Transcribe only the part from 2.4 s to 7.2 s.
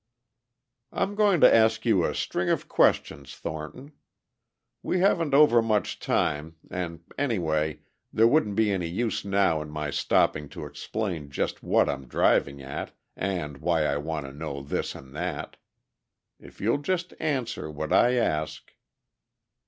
of questions, Thornton. We haven't over much time and